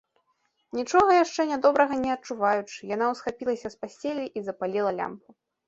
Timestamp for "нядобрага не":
1.51-2.09